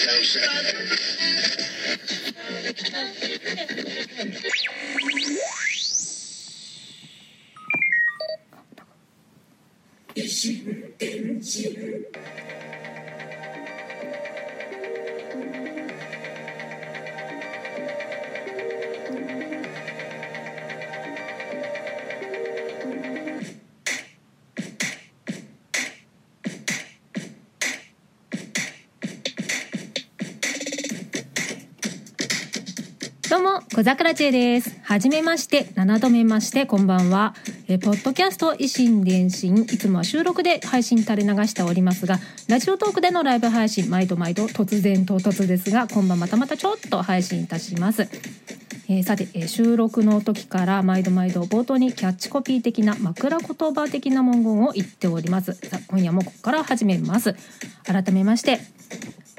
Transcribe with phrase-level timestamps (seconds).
[0.00, 0.36] Thank
[5.28, 5.67] you.
[33.28, 34.74] どうも、小桜知恵です。
[34.82, 37.34] はじめまして、7度目まして、こんばんは。
[37.68, 48.08] えポッドキャスト維新伝心、いつもは収録で配信垂れ流しておりますが、ラジオトークでのライブ配信、毎度毎度突然唐突ですが、今晩またまたちょっと配信いたします。
[48.88, 55.52] えーさて、えー収録の時から毎度毎度冒頭にキャッチコピー的な枕言葉的な文言を言っております。
[55.52, 57.36] さ今夜もここから始めます。
[57.84, 58.58] 改めまして、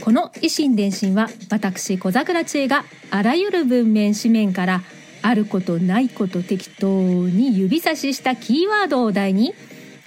[0.03, 4.81] この維新伝心は私小桜知恵があらゆる文面紙面から
[5.21, 9.53] あることないこと適当に指差ししたキーワードを題に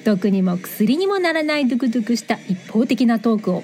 [0.04, 3.62] 毒にも薬にもならないドゥクドゥクした一方的なトークを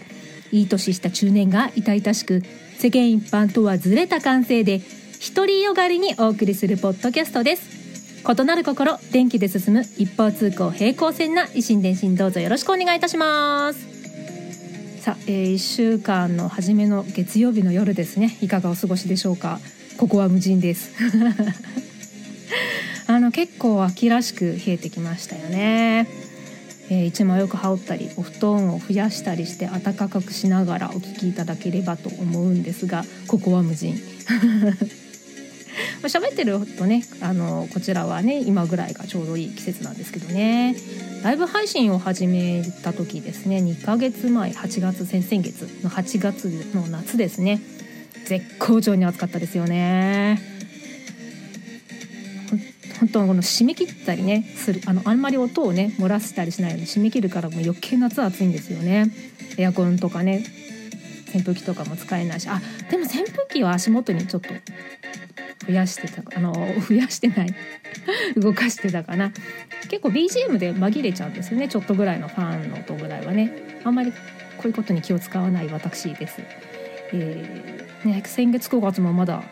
[0.52, 2.42] いい年した中年が痛々しく
[2.76, 4.80] 世間一般とはずれた感性で
[5.34, 7.78] 独りよがりにお送りするポッドキャストです。
[8.28, 13.97] 異なる心電気で進む一方通行平行線な維新伝心どうぞよろしくお願いいたします。
[15.08, 18.36] さあ、えー、1週間の初めの月曜日の夜ですね。
[18.42, 19.58] いかがお過ごしでしょうか？
[19.96, 20.90] ここは無人です。
[23.08, 26.06] あの結構秋らしく冷えてきましたよね、
[26.90, 33.98] えー一枚よく羽織ったりお布団を増やしたりして暖かくしながらお聞きいただければと思うんですがここは無人。
[36.02, 40.76] まあ喋ってるとねあのこちらはね今ぐらいがちょうどいい季節なんですけどね。
[41.22, 46.44] ライブ配信を始めた時ですね2ヶ月前8月先々月の8月
[46.74, 47.60] の夏ですね
[48.24, 50.38] 絶好調に暑かったですよね。
[53.00, 59.10] 本当この締め切ったりねするあのあんまり音をね漏らしたりしないように締め切るからもう余計夏暑いんですよね。
[59.56, 60.44] エアコンとかね
[61.34, 62.48] 扇風機とかも使えないし。
[62.48, 62.60] あ
[62.90, 64.48] でも扇風機は足元にちょっと
[65.66, 66.52] 増やしてたあの
[66.88, 67.54] 増やしてない。
[68.36, 69.32] 動かしてたかな。
[69.88, 71.68] 結構 BGM で紛れちゃうんですよね。
[71.68, 73.50] ちょっとぐらいのファンの音ぐらいはね。
[73.84, 74.16] あんまりこ
[74.64, 76.42] ういうことに気を使わない私です、
[77.12, 79.44] えーね、先月9月もまだ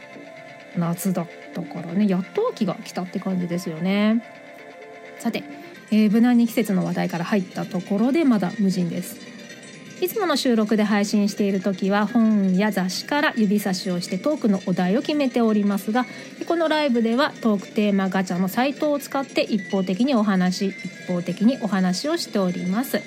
[0.77, 2.09] 夏だったからね。
[2.09, 4.23] やっと秋が来たって感じですよね。
[5.19, 5.45] さて、
[5.91, 9.36] えー無難に季節の話題から入ったところでまだ無人です。
[10.01, 16.05] いつもの収録で配信している時は本や雑誌から指差しをしてトークのお題を決めておりますが
[16.47, 23.01] このライブではトークテーマガチャのサイトを使って一方的にお話一方的にお話をしております。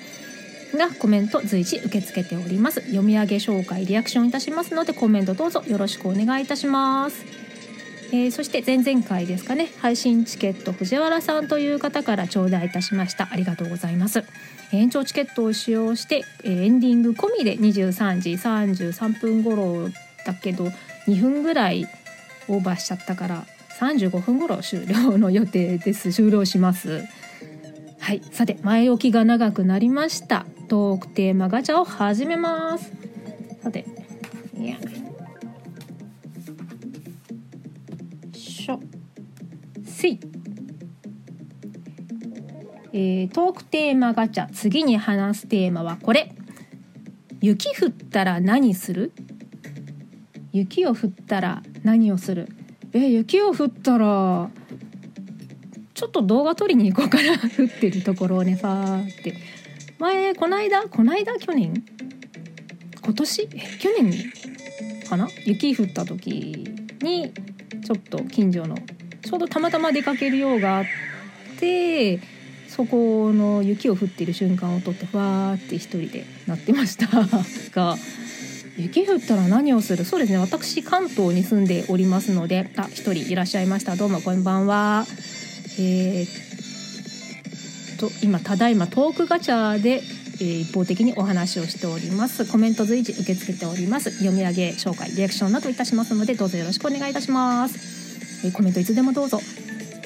[0.76, 2.80] がコメント随時受け付けております。
[2.82, 7.49] 読み上げ紹介リアクションいたしますのでコメントどうぞよろしくお願いいたします。
[8.12, 13.28] えーそして前々回ですかね配信チケット藤原さんという方から頂戴いたしました。
[13.30, 14.24] ありがとうございます。
[14.72, 19.88] 延長チケットを使用してえエンディング込みで23時33分頃
[20.26, 20.66] だけど
[21.06, 21.86] 2分ぐらい
[22.48, 23.46] オーバーしちゃったから
[23.78, 26.12] 35分頃終了の予定です。
[26.12, 27.04] 終了します。
[28.00, 28.22] はい。
[28.32, 30.46] さて前置きが長くなりました。
[30.68, 32.92] トークテーマガチャを始めます。
[33.62, 33.84] さて
[34.58, 34.76] いや
[40.00, 40.20] せい。
[42.94, 44.46] えートークテーマガチャ。
[44.46, 46.32] 次に話すテーマはこれ。
[47.42, 49.12] 雪降ったら何する？
[50.52, 52.48] 雪を降ったら何をする？
[52.94, 54.48] え雪を降ったら
[55.92, 57.38] ちょっと動画撮りに行こうかな。
[57.38, 59.34] 降ってるところをねファーって。
[59.98, 60.88] 前こないだ？
[60.88, 61.34] こないだ？
[61.38, 61.74] 去年？
[63.04, 63.48] 今年？
[63.52, 64.32] え去年
[65.10, 65.28] かな？
[65.44, 66.64] 雪降った時
[67.02, 67.34] に
[67.84, 68.76] ちょっと近所の
[69.22, 70.84] ちょうどたまたま出かける用があっ
[71.58, 72.20] て
[72.68, 77.06] そこの雪を降っている瞬間を撮ってふわーって一人でなってました。
[77.74, 77.96] が
[78.78, 80.04] 雪降ったら何をする？
[80.04, 80.38] そうですね。
[80.38, 83.96] 私関東に住んでおりますのであ一人いらっしゃいました。
[83.96, 85.06] どうもこんばんは。
[85.78, 86.26] えー
[87.96, 90.02] っと今ただいまトークガチャで、
[90.40, 92.46] えー一方的にお話をしております。
[92.46, 94.10] コメント随時受け付けております。
[94.12, 97.99] 読み上げ紹介リアクションなどいたしますのでどうぞよろしくお願いいたします、えー
[98.52, 99.40] コメントいつでもどうぞ。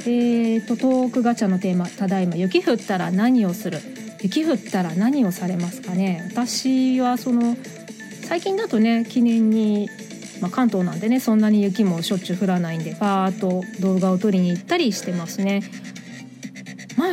[0.07, 3.79] えー、とトークガチャのテーマ「ただいま雪降ったら何をする?」
[4.21, 6.29] 雪降ったら何をされますかね。
[6.31, 7.57] 私はその
[8.23, 9.89] 最近だとね記念に、
[10.41, 15.63] まあ、関東なんでねそんなに雪もしょっちゅう降らないんでファーッと動画を撮りに行ったりしてますね。
[16.97, 17.09] まあ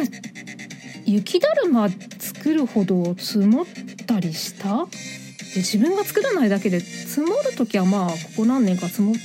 [1.06, 1.90] 雪だるま
[2.20, 3.66] 作るほど積もっ
[4.06, 4.86] たりした？
[5.54, 9.16] で自分が作らないだけで積もる時はまあここ何年か積もっ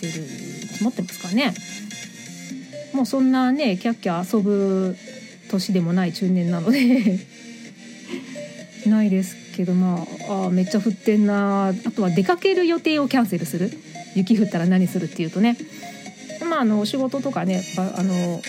[0.00, 0.47] てる。
[0.78, 1.54] 積もってますからね。
[2.92, 4.96] もうそんなねキャッキャ遊ぶ
[5.50, 7.18] 年でもない中年なので。
[8.86, 13.72] ないですけどまああめっちゃ降ってんなあとは出かける予定をキャンセルする。
[14.14, 15.56] 雪降ったら何するっていうとね。
[16.48, 18.40] まああのお仕事とかねあの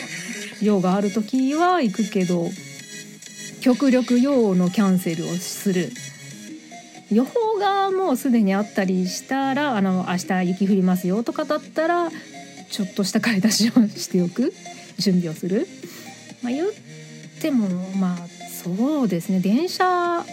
[0.62, 2.50] 用がある時は行くけど
[3.62, 5.92] 極力用のキャンセルをする。
[7.11, 12.09] 予報がもうすでにあったりしたらあの明日雪降りますよとかだったら
[12.69, 14.53] ちょっとした買い出しをしておく。
[15.00, 15.67] 準備をする、
[16.44, 16.69] まあ、言っ
[17.41, 17.67] ても
[17.97, 18.17] まあ
[18.50, 19.39] そうですね。
[19.39, 20.23] 電車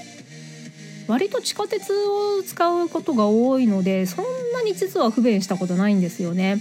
[1.07, 6.59] 割と地下鉄を使うことが多いのでそんなに実は不便したことないんですよね。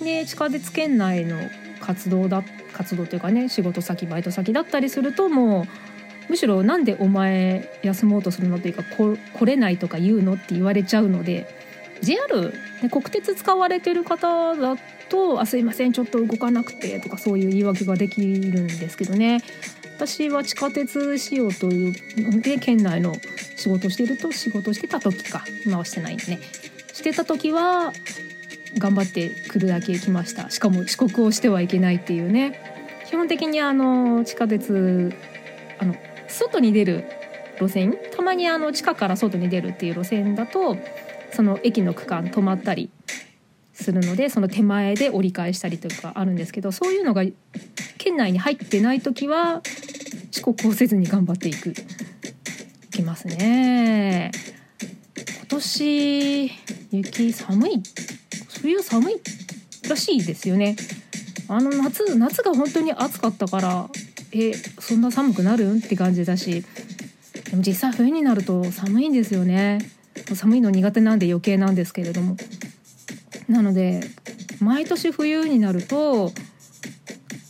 [0.00, 1.36] で地下鉄圏内の
[1.80, 5.66] 活動だ活動というかね仕事先バイト先だったりするともう
[6.36, 11.46] むしろなんでお前休もうとするのというか来れないとか言うのって言われちゃうので
[12.02, 12.52] JR
[12.82, 14.76] で国鉄使われてる方だ
[15.08, 19.40] と「あすいませんちょっと動かなくて」とかそういう言い訳ができるんですけどね。
[19.96, 21.94] 私は地下鉄仕様という
[22.30, 23.14] ので県内の
[23.56, 25.42] 仕事してると仕事してた時か。
[25.64, 26.40] 今はしてないんでね。
[26.92, 27.94] してた時は
[28.76, 30.50] 頑張って来るだけ来ました。
[30.50, 32.60] しかも遅刻をしてはいけないっていうね。
[33.06, 35.14] 基本的にあの地下鉄
[35.78, 35.94] あの
[36.36, 37.04] 外に出る
[37.58, 37.96] 路線？
[38.14, 40.76] たまにあの地下から外に出るっていう路線だと
[41.32, 42.90] その駅の区間止まったり
[43.72, 47.24] するのでその手前で折り返したりとかあるんですけどそういうのが
[47.96, 49.62] 県内に入ってない時は
[50.30, 51.74] 遅刻をせずに頑張っていくい
[52.92, 54.30] きますね。
[55.16, 56.50] 今年
[56.92, 57.82] 雪寒い
[58.60, 59.20] 冬寒い
[59.88, 60.76] らしいですよね。
[61.48, 63.88] あの夏夏が本当に暑かったから
[64.40, 65.66] えそんな寒くなる？
[65.74, 66.64] んって感じだし。
[67.50, 69.78] でも実際冬になると寒いんですよね。
[70.34, 72.36] 寒いの苦手なんで余計なんですけれども。
[73.48, 74.00] なので
[74.60, 76.32] 毎年冬になると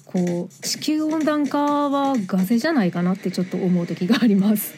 [0.05, 4.75] こう地球温暖化はガゼじゃないかなってちょっと思う時があります。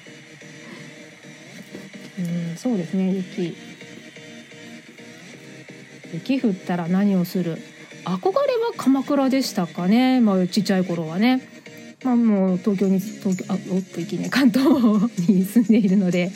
[2.18, 3.56] うんそうですね雪。
[6.12, 7.58] 雪降ったら何をする？
[8.04, 11.57] 憧れは鎌倉でしたかねまあちっちゃい頃はね。
[12.04, 14.66] まあもう東京に東京あおっといきね関東
[15.28, 16.30] に住んでいるので。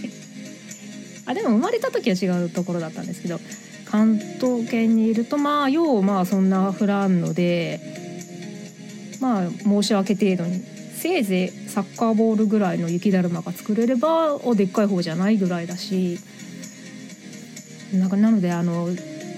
[1.24, 3.38] あでも生まれた時は違うところだったんですけど
[3.84, 7.78] 関東圏にいるとまあようまあそんな降らんので
[9.20, 10.60] まあ申し訳程度に
[10.96, 16.18] せいぜいサッカーボールぐらいの雪だるまが作れればおでっかい方じゃないぐらいだし。
[17.92, 18.88] なんかなのであの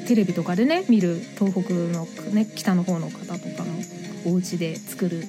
[0.06, 5.24] テレビとかでね見る東北の、ね、北の方の方とかのお家で作る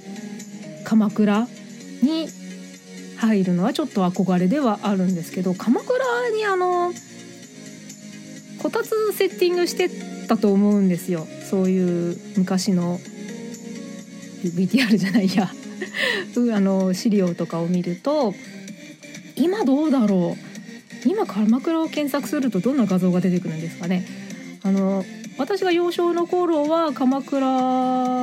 [0.85, 1.47] 鎌倉
[2.01, 2.29] に
[3.17, 5.95] 入るのはちょっと憧れではあるんですけど鎌倉
[6.35, 6.93] にあの
[8.61, 9.89] こたつセッティングして
[10.27, 11.27] たと思うんですよ。
[11.49, 12.99] そういう昔の
[14.43, 15.51] VTR じゃないや。
[16.53, 18.33] あの資料とかを見ると
[19.35, 21.07] 今どうだろう。
[21.07, 24.05] 今鎌倉を検索するとどんな画像が出てくるんですかね。
[24.63, 25.05] あの
[25.37, 27.47] 私が幼少の頃は鎌倉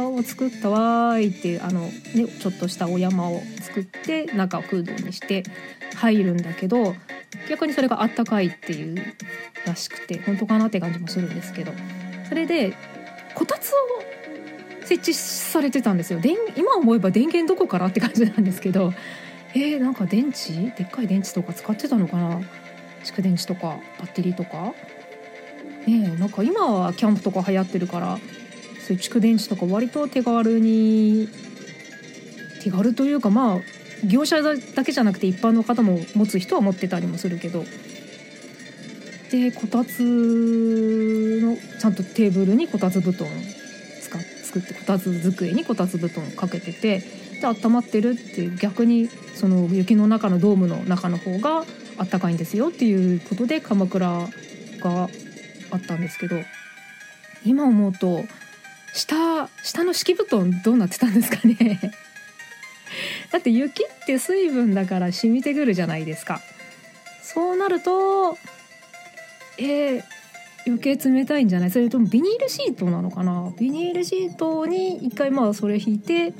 [0.09, 5.43] を作ったわーいってあの、ね、ちょっとしたお山を作って中を空洞にして
[5.97, 6.95] 入るんだけど
[7.49, 8.97] 逆にそれがあったかいっていう
[9.67, 11.73] らしくて本当かなって感じもするんですけど。
[12.29, 12.75] それで
[13.35, 13.75] こたつを
[14.85, 16.21] 設置されてたんですよ。
[16.21, 18.93] 電今思えば電源どこからって感じなんですけど。
[19.55, 20.55] えー、なんか電池？
[20.79, 22.41] でっかい電池とか使ってたのかな？
[23.05, 24.73] 蓄電池とかバッテリーとか？
[25.87, 28.19] ねなんか今はキャンプとか流行ってるから
[28.87, 31.29] そういう蓄電池とか割と手軽に
[32.63, 33.61] 手軽というかまあ
[34.07, 37.65] 業者だけじゃなくて一般の方も持つ人は持ってたりもするけど
[39.31, 43.29] でこたつのちゃんとテーブルにこたつ布団
[44.01, 47.03] 使作ってこたつ机にこたつ布団かけてて
[47.41, 51.65] で温まってるって逆にその雪の中のドームの中の方が
[51.97, 54.29] あったかいんですよっていうことで鎌倉
[54.81, 55.09] が
[55.73, 56.37] あったんですけど
[57.45, 58.25] 今思うと
[58.95, 61.81] 下下の敷布団どうなってたんですかね。
[63.33, 66.41] だって雪って水分だから染みてくるじゃないですか。
[67.23, 68.37] そうなると
[69.59, 70.03] えー、
[70.67, 71.71] 余計冷たいんじゃない？
[71.71, 73.53] それともビニールシートなのかな？
[73.59, 76.35] ビニールシートに一回まあそれ引いて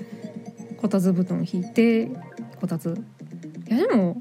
[0.77, 2.09] こたつ布団引いて
[2.61, 2.95] こたつ。
[3.69, 4.21] いやでも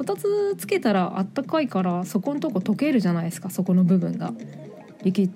[0.00, 4.32] こたつつけたらあったかいからそこのとこ溶けるじゃないですかそこの部分が。
[5.04, 5.30] 雪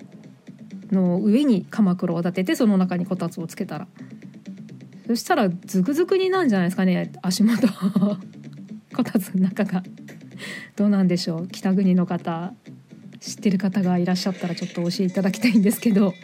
[0.91, 3.87] の上に鎌倉を立ててその中にこたつをつけたら。
[5.05, 7.67] そしたらズクズクになるんじゃないですかね足元。
[8.97, 9.83] こたつの中が。
[10.75, 12.51] どうなんでしょう北国の方
[13.19, 16.15] 知ってる方がいらっしゃったらちょっと教えていただきたいんですけど、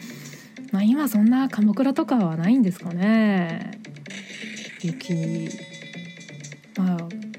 [0.71, 3.79] まあ、今そんな鎌倉とかはないんですかね。
[4.81, 5.47] 雪。
[6.75, 7.30] まあ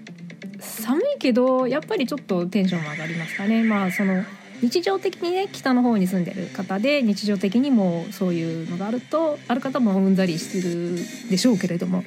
[0.93, 3.63] 寒いけどやっぱりちょっとテンション上がりますかね。
[3.63, 4.25] まあその
[4.61, 12.05] 日常的にね北の方に住んでる方で日常的にもそういうのがあるとある方もうんざりしてるでしょうけれども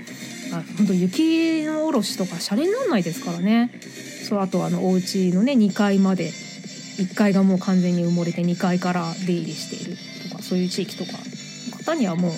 [0.53, 3.71] あ本当雪のおろしとかシャレになんないですからね。
[4.29, 9.97] そうあとあのお家のね2階まで1階がもう完全に埋もれて2階から出入りしている
[10.29, 11.17] とかそういう地域とか
[11.83, 12.31] 方にはも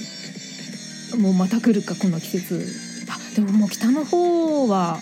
[1.13, 2.65] うもうまた来るかこの季節。
[3.09, 4.99] あでももう北の方は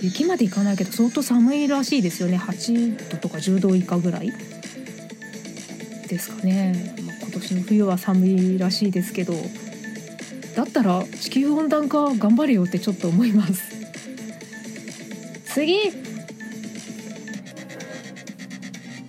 [0.00, 2.36] 雪まで行かないけど相当寒いらしいですよね。
[2.36, 4.32] 8度とか10度以下ぐらい
[6.08, 9.34] ですかね、まあ、今年の冬は寒いらしいですけど。
[10.56, 13.62] だったら地球温暖化頑張れよってちょっと思います。
[15.46, 15.74] 次。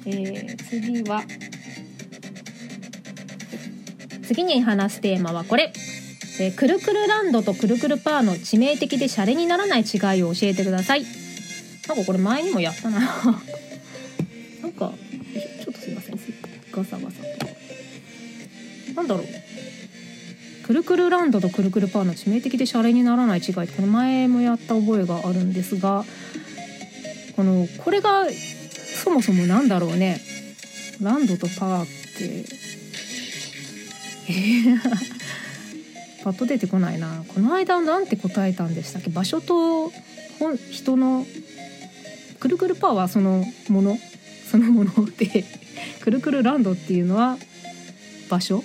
[0.05, 1.23] えー、次は。
[4.27, 5.73] 次に話すテーマはこれ。
[6.39, 11.05] えー、くるくるランドとくるくるパーの致命的でシャレにならない違いを教えてください。
[11.87, 12.99] なんかこれ前にもやったな。
[14.61, 14.93] なんか
[15.61, 16.19] ちょっとすいません。
[16.71, 17.49] ガサガサと。
[18.95, 19.25] なんだろう。
[20.65, 26.05] くるくるランドとくるくるパーの致命的でシャレにならない違いこの前もやった覚えがあるんですが
[27.35, 28.27] このこれが
[29.03, 30.21] そもそもなんだろうね。
[31.01, 32.45] ランドとパーって。
[34.27, 35.18] えー。
[36.23, 37.23] パッと出てこないな。
[37.27, 39.09] この間なんて答えたんでしたっけ？
[39.09, 39.91] 場所と
[40.71, 41.25] 人の
[42.39, 43.97] くるくるパーはそのもの？
[44.49, 45.45] そのもので
[46.01, 47.37] くるくるランドっていうのは
[48.29, 48.63] 場所？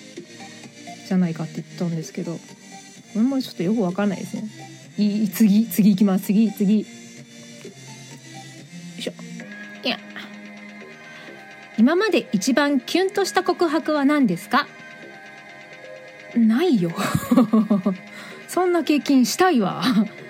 [1.06, 2.32] じゃないかって言ったんですけど。
[2.34, 4.49] これもちょっとよくわかんないですね。
[4.99, 6.25] いい次次行きます。
[6.26, 6.80] 次次。
[6.80, 6.87] よ
[8.99, 9.12] いしょ。
[9.84, 9.99] いや。
[11.78, 14.66] 今まで一番キュンとした告白は何ですか？
[16.37, 16.91] ないよ。
[18.49, 19.83] そんな経験したいわ。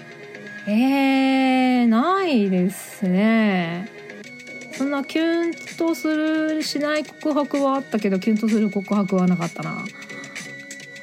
[0.67, 3.89] えー、ないですね。
[4.73, 9.85] そんなキュンとするしない告白はあったけどキュンとする告白はなかったな。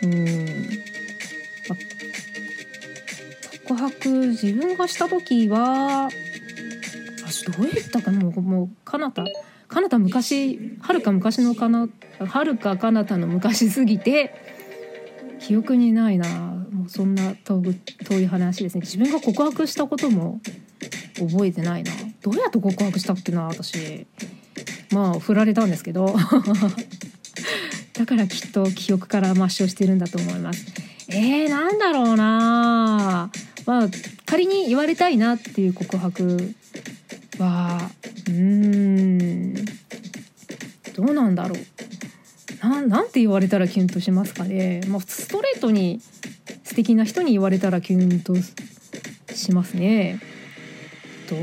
[0.04, 0.46] うん。
[3.68, 6.10] 告白自分がした時はあ
[7.52, 8.20] どう言ったかな？
[8.20, 9.24] もうもうかなた
[9.68, 11.88] かなた昔はるか昔のかな
[12.20, 14.51] はるかかなたの昔すぎて
[15.52, 16.30] 記憶にないな。
[16.30, 17.62] もうそんな遠
[18.06, 18.82] 遠い話ですね。
[18.86, 20.40] 自分が告白したことも
[21.20, 21.92] 覚えてないな。
[22.22, 24.08] どうやって告白したっけな私。
[24.92, 26.16] まあ振られたんですけど。
[27.96, 30.66] だからきっと記憶から抹消してるんだと思います。
[31.10, 33.30] えー、なんだろうな。
[33.66, 33.90] まあ
[34.26, 36.56] 仮に言われたいなっていう告白
[37.40, 37.92] は
[38.28, 39.56] うーん。
[40.96, 41.91] どうなんだろう。
[42.62, 46.00] ななんて言われたらキュンとしますかね、まあ、ストレートに
[46.64, 48.36] 素敵な人に言われたらキュンと
[49.34, 50.20] しますね。
[51.28, 51.36] と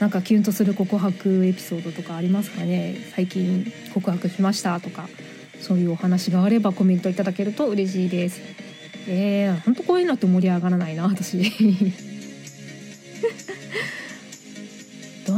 [0.00, 5.08] なんかキュンとする告白エピソードとかありますかね最近告白しましたとか
[5.60, 8.40] そういうお話があればコメントいただけると嬉しいです。
[9.10, 11.38] えー、ほんとこういうのって盛り上がらないな私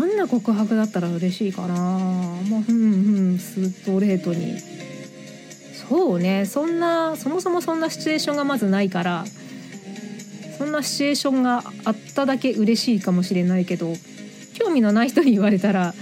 [0.05, 1.75] んな告白だったら嬉しいかな。
[1.75, 4.59] まあふんふんストレートに。
[5.89, 6.47] そうね。
[6.47, 9.25] そんなそもそもそんなシチュエーションがまずないから
[10.61, 13.95] そんなシチュエーションがあっただけ嬉しいかもしれないけど
[14.55, 15.95] 興味のない人に言われたら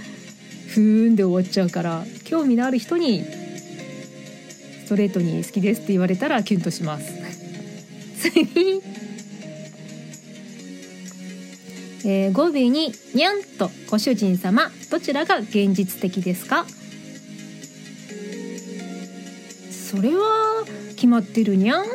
[0.67, 7.13] ふーんで終わっちゃうから興味のある人にストレートに好きですって言われたらキュンとします。
[12.05, 16.65] えー、語尾に「にゃん」と「ご主人様」どちらが現実的ですか？
[19.91, 20.65] それは
[20.95, 21.85] 決まってるにゃん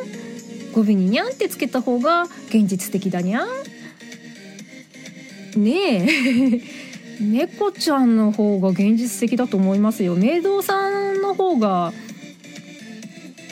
[0.73, 3.47] 語尾に「にゃん」ってつけた方が現実的だにゃん
[5.55, 6.61] ねえ。
[7.21, 10.15] 猫ちゃんの方が現実的だと思いますよ。
[10.15, 11.93] メイドさんの方が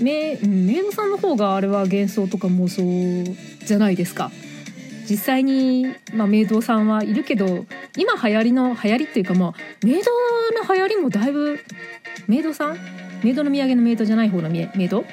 [0.01, 3.33] メメイドさんの方があれは幻想とか妄想
[3.65, 4.31] じゃないですか。
[5.09, 7.65] 実際に、まあ、メイドさんはいるけど
[7.97, 10.11] 今流行りの流行りっていうかまあメイド
[10.67, 11.59] の流行りもだいぶ
[12.27, 12.77] メイドさん？
[13.23, 15.03] メイドの土産のメイドじゃない方のメイド？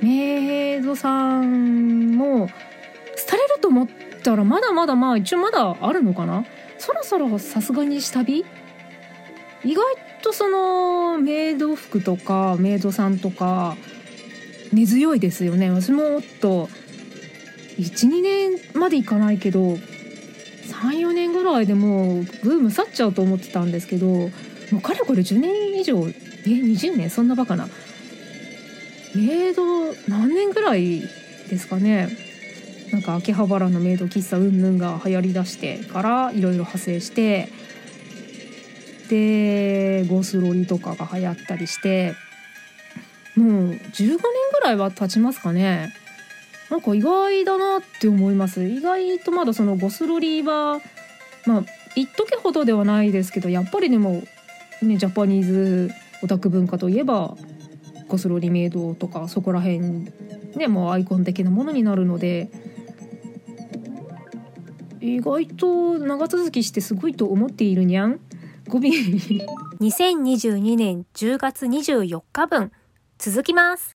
[0.00, 3.88] メイドさんも廃れると思っ
[4.22, 6.44] たらまだまだまあ一応まだあるのかな？
[6.78, 8.44] そろそろさすがに下火？
[9.64, 9.84] 意外
[10.22, 13.76] とそのメイド服とかメイドさんとか
[14.72, 15.70] 根強いですよね。
[15.70, 16.68] 私もっと
[17.82, 24.30] 12年までいかないけど34年ぐらいでもうブーム去っちゃうと思ってたんですけども
[24.72, 25.98] うかれこれ10年以上
[26.44, 27.68] え20年そんなバカな。
[29.14, 31.00] メイド何年ぐらい
[31.50, 32.08] ですかね。
[32.92, 37.48] なんか秋葉原のメイド喫茶うんぬんが流行りだしてからいろいろ派生して
[39.08, 42.14] でゴスロリとかが流行ったりして
[43.34, 45.94] もう15年ぐらいは経ちますかね。
[46.72, 48.64] なんか意外だなって思います。
[48.64, 50.80] 意外とまだそのゴスロリは
[51.44, 51.64] まあ
[51.94, 54.22] 一時ほどではないですけどやっぱりでも
[54.80, 55.90] ねジャパニーズ
[56.22, 57.36] オタク文化といえば
[58.08, 59.80] ゴスロリメイドとかそこら辺
[60.56, 62.50] ねもうアイコン的なものになるので
[65.02, 68.18] 意外と長続きしてすごいと思っているにゃん。
[68.66, 68.82] 語尾
[69.80, 72.72] 2022年10月24日分。
[73.18, 73.90] 続きます。